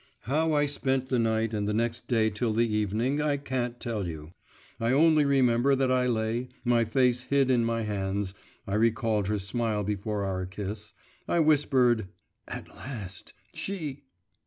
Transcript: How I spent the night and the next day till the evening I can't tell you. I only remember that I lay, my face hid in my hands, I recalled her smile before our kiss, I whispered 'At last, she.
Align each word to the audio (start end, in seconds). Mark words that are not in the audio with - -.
How 0.21 0.53
I 0.53 0.65
spent 0.65 1.09
the 1.09 1.19
night 1.19 1.53
and 1.53 1.67
the 1.67 1.75
next 1.75 2.07
day 2.07 2.31
till 2.31 2.53
the 2.53 2.65
evening 2.67 3.21
I 3.21 3.37
can't 3.37 3.79
tell 3.79 4.07
you. 4.07 4.31
I 4.79 4.91
only 4.93 5.25
remember 5.25 5.75
that 5.75 5.91
I 5.91 6.07
lay, 6.07 6.49
my 6.65 6.85
face 6.85 7.21
hid 7.25 7.51
in 7.51 7.63
my 7.63 7.83
hands, 7.83 8.33
I 8.65 8.73
recalled 8.73 9.27
her 9.27 9.37
smile 9.37 9.83
before 9.83 10.25
our 10.25 10.47
kiss, 10.47 10.93
I 11.27 11.39
whispered 11.41 12.07
'At 12.47 12.67
last, 12.69 13.33
she. 13.53 14.01